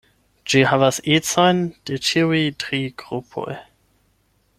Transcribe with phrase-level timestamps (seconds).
[0.51, 3.51] Ĝi havas ecojn de ĉiuj tri grupoj.